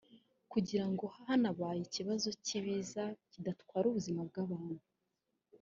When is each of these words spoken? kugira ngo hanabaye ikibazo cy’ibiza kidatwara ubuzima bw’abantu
kugira 0.51 0.85
ngo 0.91 1.05
hanabaye 1.15 1.81
ikibazo 1.83 2.27
cy’ibiza 2.45 3.03
kidatwara 3.31 3.85
ubuzima 3.87 4.21
bw’abantu 4.29 4.85